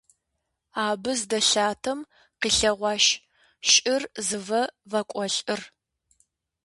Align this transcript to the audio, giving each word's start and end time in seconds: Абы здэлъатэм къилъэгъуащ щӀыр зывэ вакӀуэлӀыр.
Абы 0.85 1.11
здэлъатэм 1.19 1.99
къилъэгъуащ 2.39 3.05
щӀыр 3.69 4.03
зывэ 4.27 4.61
вакӀуэлӀыр. 4.91 5.61